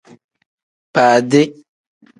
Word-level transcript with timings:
Baadi. 0.93 1.41